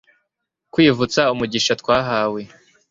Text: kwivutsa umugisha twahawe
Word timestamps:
kwivutsa 0.73 1.21
umugisha 1.33 1.71
twahawe 1.81 2.41